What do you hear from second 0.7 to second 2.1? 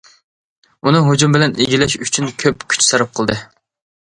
ئۇنى ھۇجۇم بىلەن ئىگىلەش